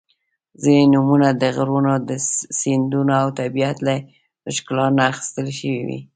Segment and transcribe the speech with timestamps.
[0.61, 1.91] •ځینې نومونه د غرونو،
[2.59, 3.95] سیندونو او طبیعت له
[4.55, 5.99] ښکلا نه اخیستل شوي دي.